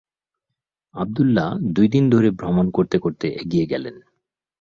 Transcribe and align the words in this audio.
আবদুল্লাহ 0.95 1.49
দুইদিন 1.73 2.03
ধরে 2.09 2.29
ভ্রমণ 2.31 2.65
করতে 2.69 2.97
করতে 2.99 3.27
এগিয়ে 3.41 3.65
গেলেন। 3.65 3.95